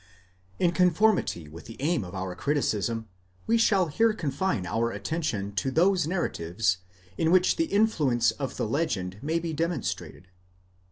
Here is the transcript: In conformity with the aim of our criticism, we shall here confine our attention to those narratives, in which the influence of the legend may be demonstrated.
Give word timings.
In 0.57 0.71
conformity 0.71 1.47
with 1.47 1.65
the 1.65 1.77
aim 1.79 2.03
of 2.03 2.15
our 2.15 2.33
criticism, 2.35 3.07
we 3.45 3.55
shall 3.59 3.85
here 3.85 4.13
confine 4.13 4.65
our 4.65 4.89
attention 4.89 5.53
to 5.57 5.69
those 5.69 6.07
narratives, 6.07 6.79
in 7.19 7.29
which 7.29 7.55
the 7.57 7.65
influence 7.65 8.31
of 8.31 8.57
the 8.57 8.67
legend 8.67 9.19
may 9.21 9.37
be 9.37 9.53
demonstrated. 9.53 10.27